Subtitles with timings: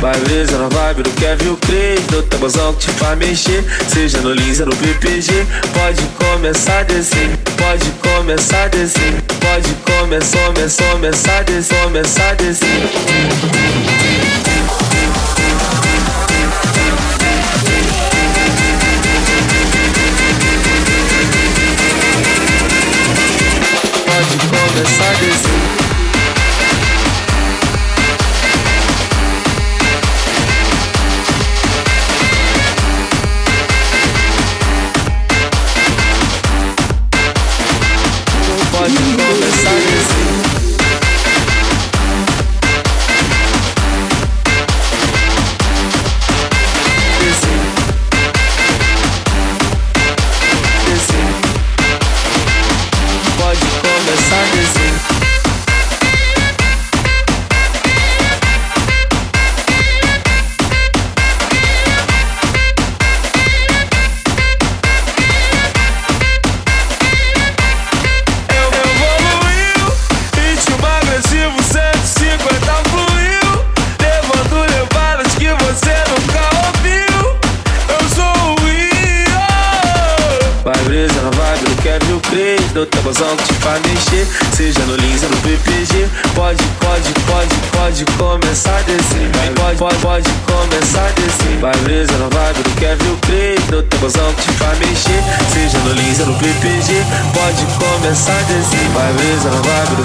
[0.00, 3.64] vai descer na vibe do Kevin o Cris Do tabuzão tá que te faz mexer.
[3.88, 9.22] Seja no lisa, é no PPG Pode começar a descer Pode começar a descer.
[9.40, 12.90] Pode começar, começar, começar a descer Começar a descer.
[24.50, 25.79] Começar a descer.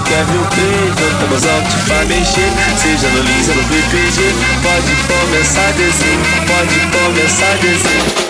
[0.08, 2.50] quer ver o peito Tá gozão que mexer.
[2.80, 5.72] Seja no Lisa, ou é no PPG Pode começar a
[6.46, 7.56] Pode começar a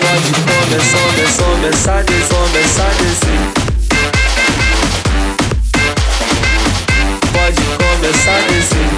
[0.01, 3.67] Pode começar, começar, começar a Começar desenho.
[7.33, 8.96] Pode começar a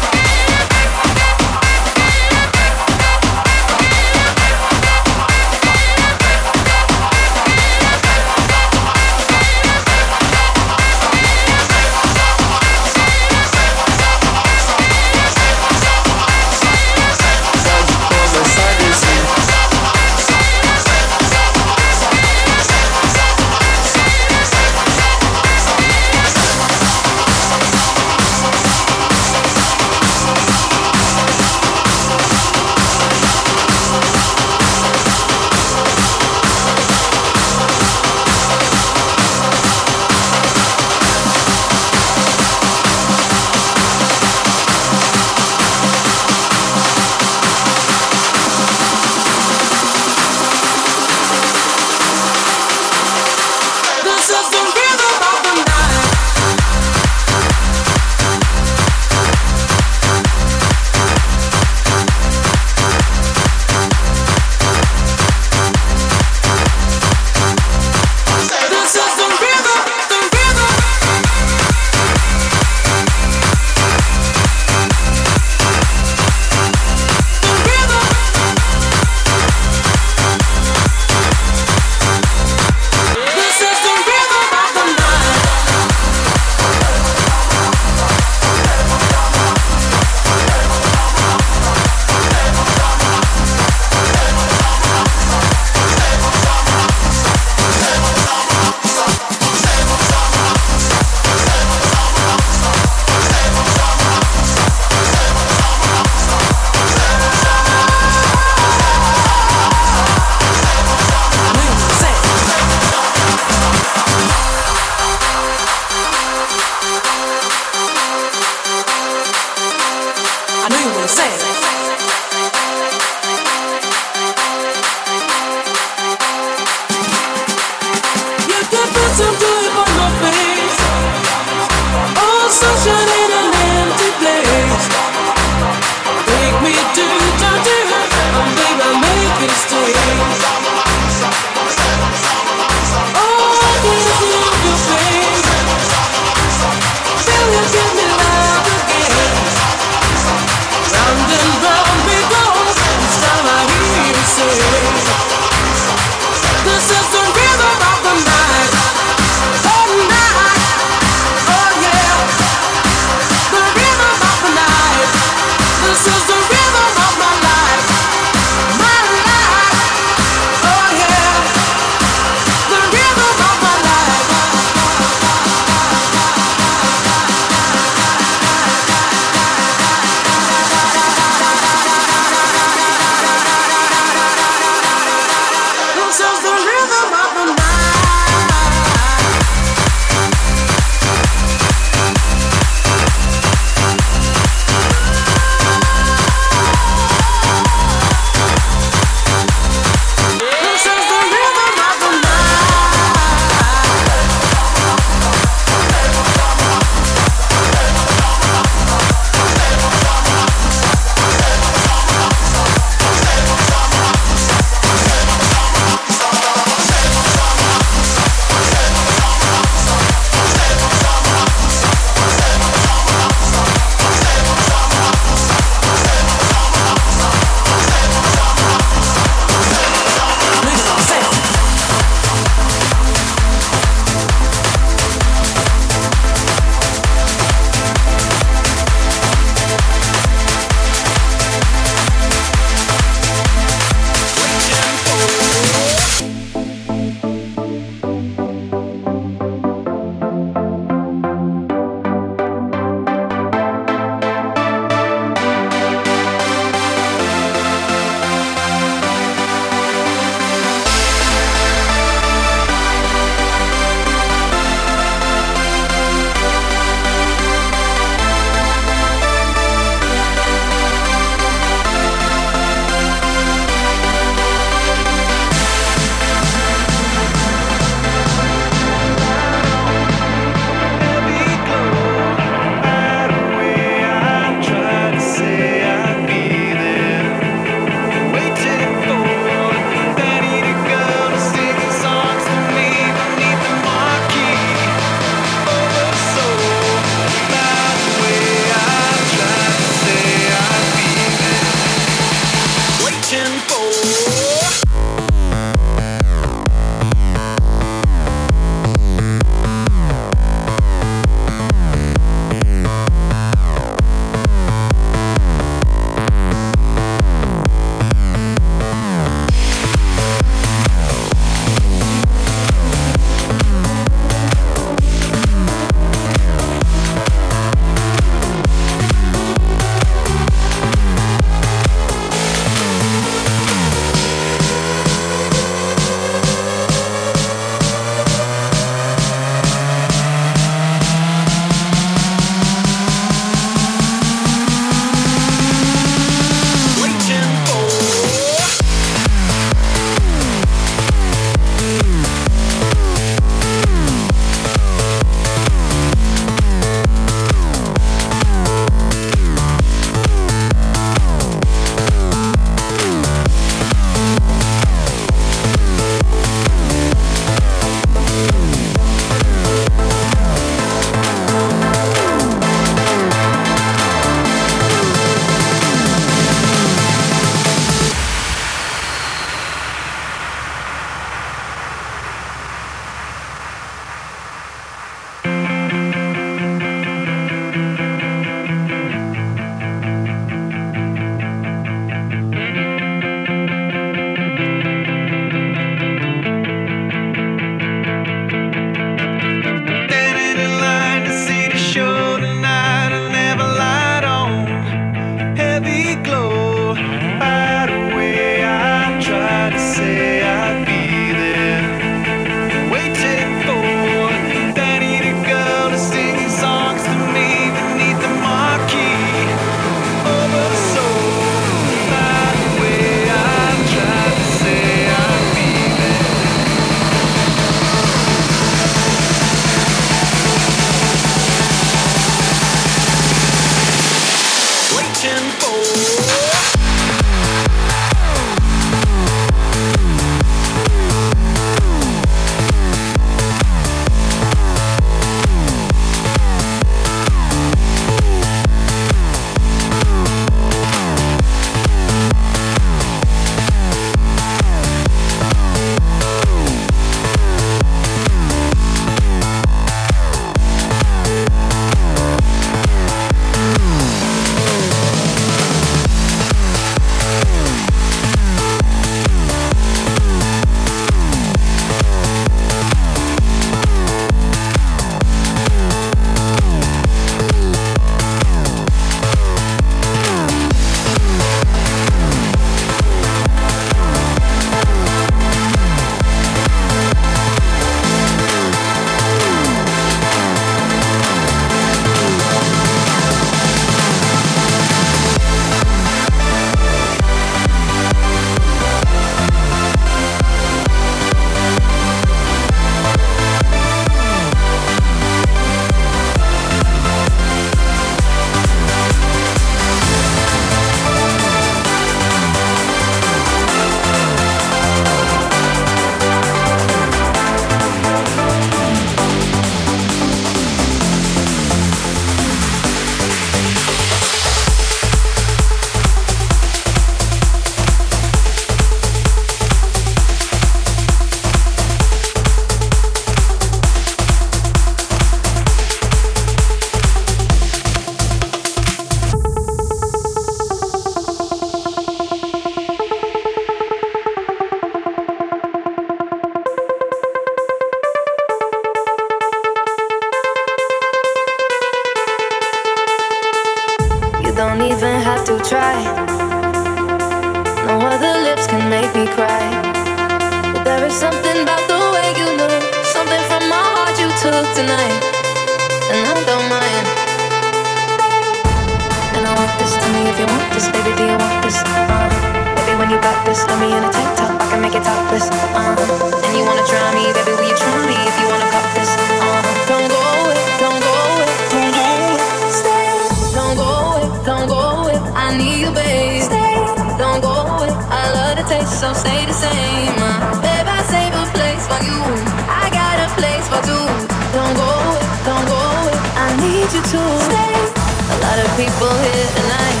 [589.40, 592.20] I save a place for you,
[592.68, 594.06] I got a place for two.
[594.52, 597.72] Don't go away, don't go away, I need you to stay.
[597.72, 600.00] A lot of people here tonight,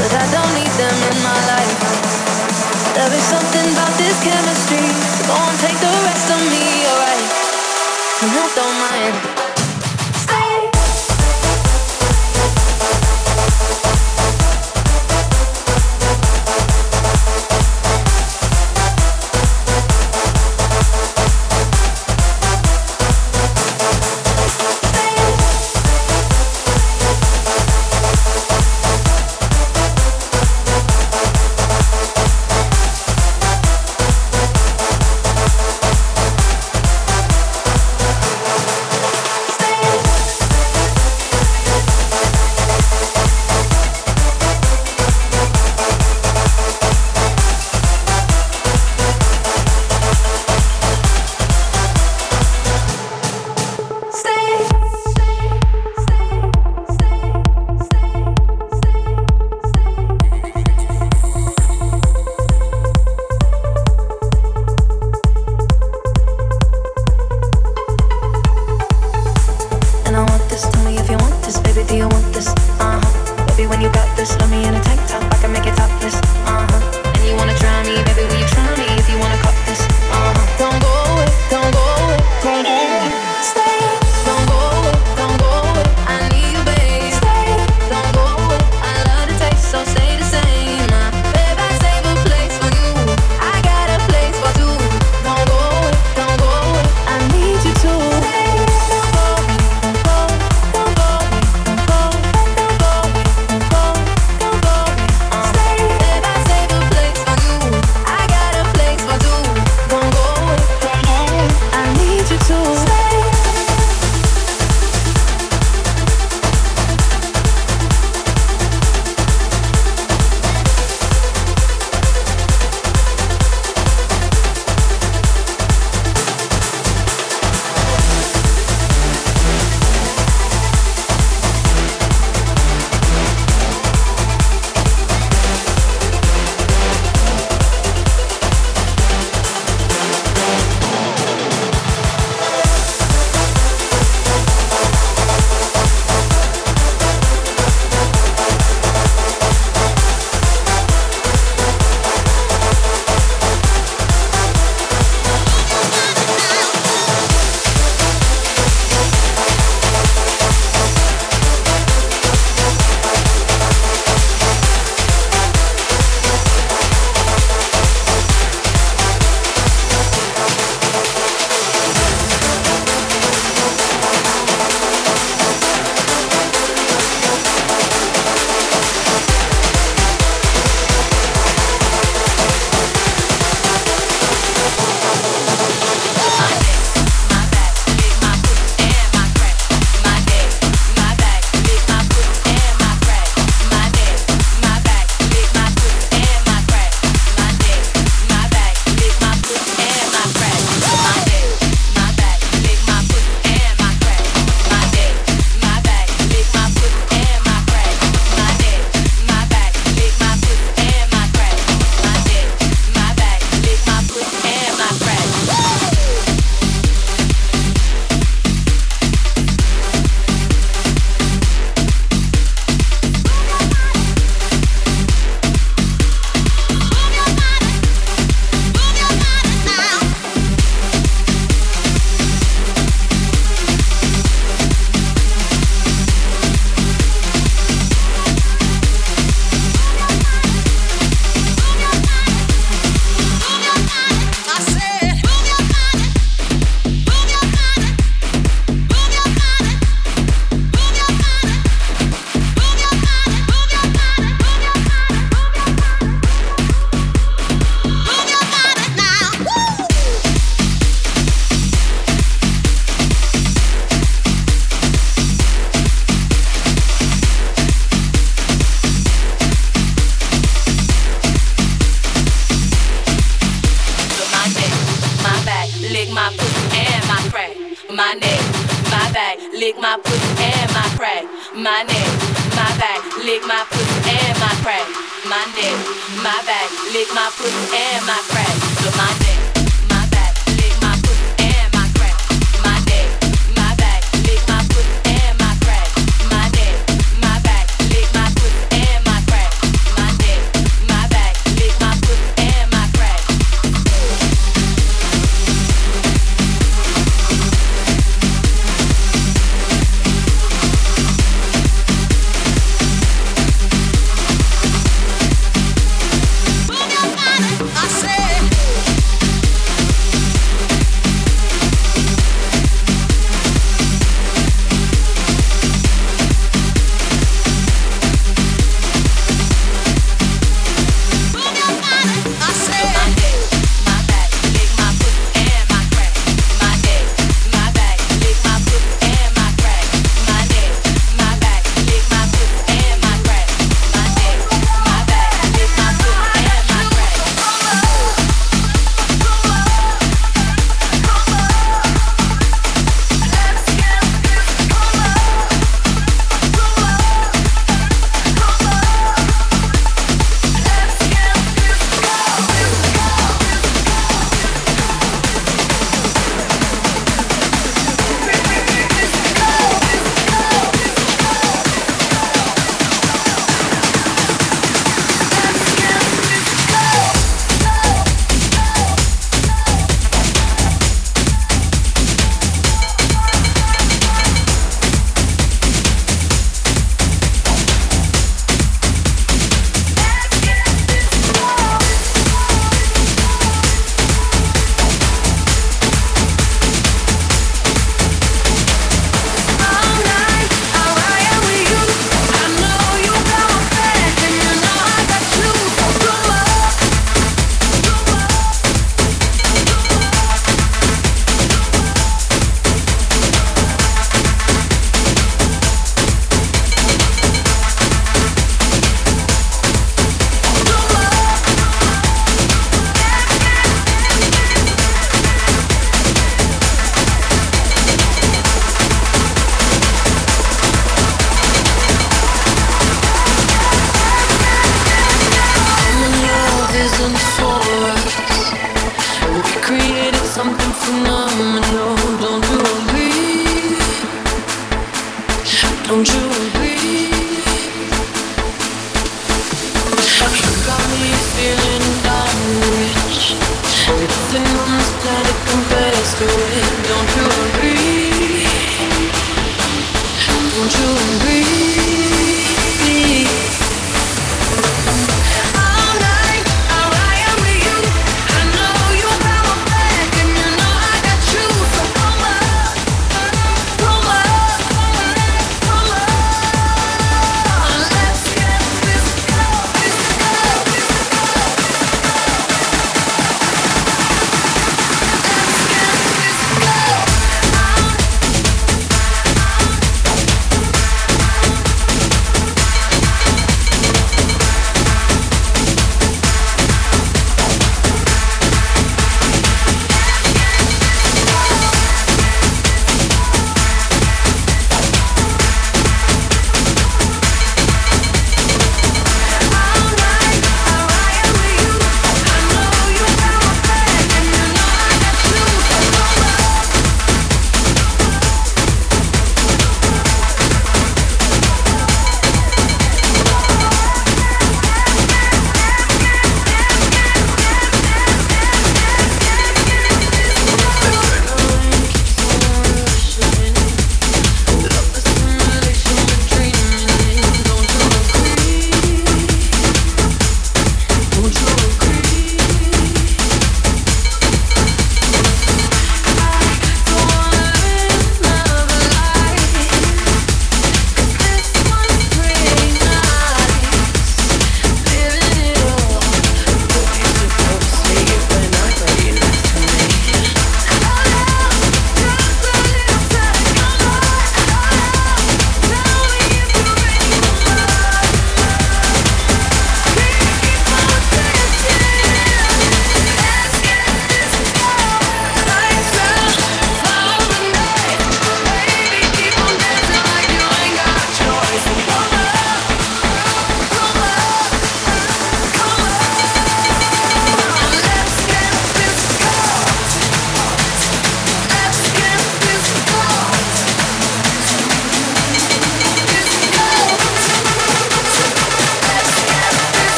[0.00, 1.76] but I don't need them in my life.
[2.96, 4.88] There is something about this chemistry,
[5.20, 6.61] so go and take the rest of me,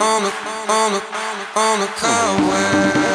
[0.00, 0.32] on the
[0.68, 1.02] on the
[1.56, 3.05] on the cobweb.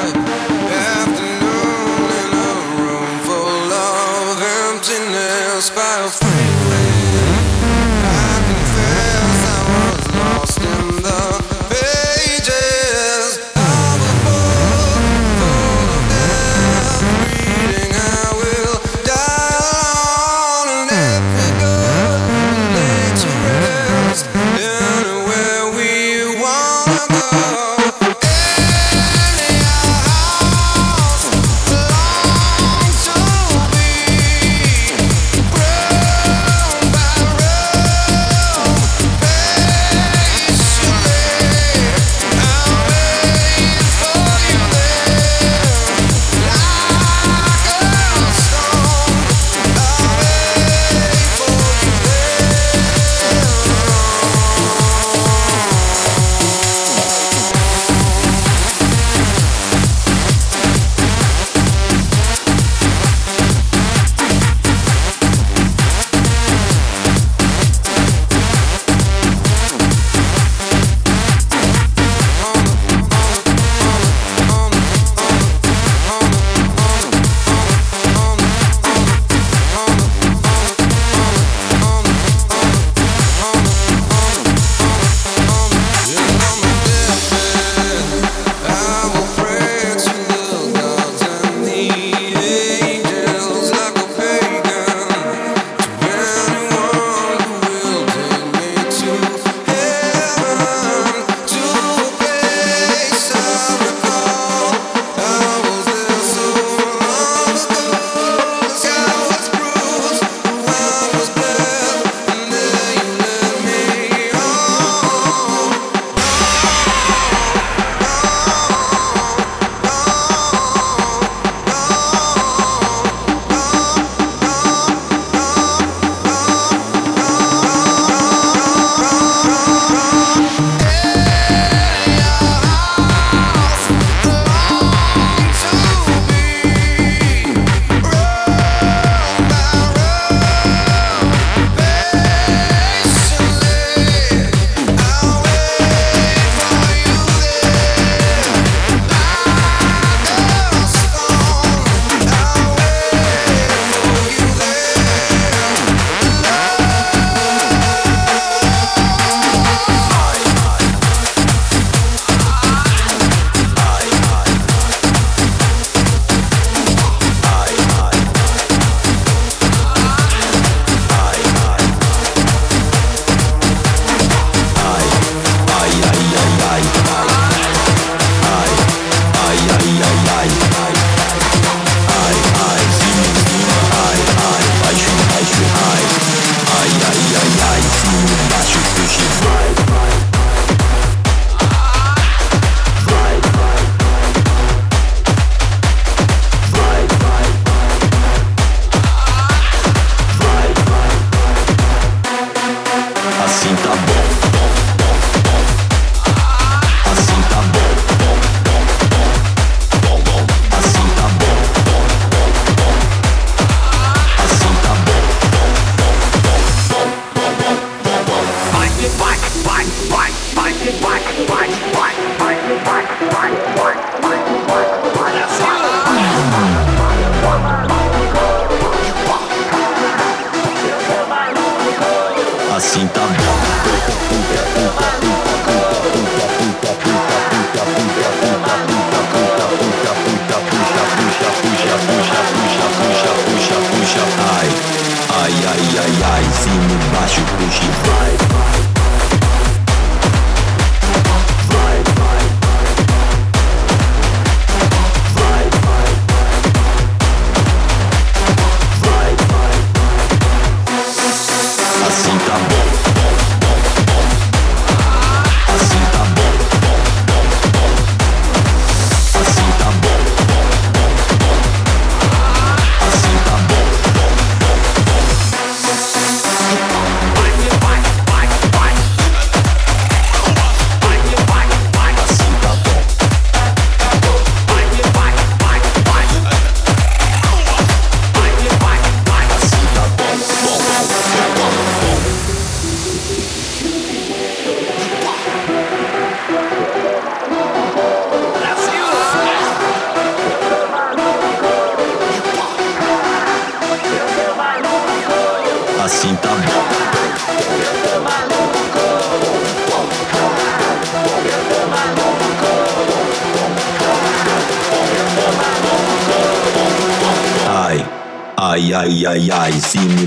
[320.02, 320.26] Ai,